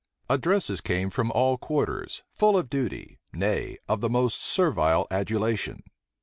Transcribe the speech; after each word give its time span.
Addresses 0.31 0.81
came 0.81 1.11
from 1.11 1.29
all 1.29 1.59
quarters, 1.59 2.23
full 2.33 2.57
of 2.57 2.71
duty, 2.71 3.19
nay, 3.33 3.77
of 3.87 4.01
the 4.01 4.09
most 4.09 4.41
servile 4.41 5.05
adulation. 5.11 5.83